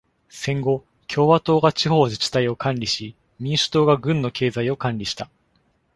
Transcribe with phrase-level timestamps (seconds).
[0.29, 5.29] 戦後、共和党が地方自治体を管理し、民主党が郡の経済を管理した。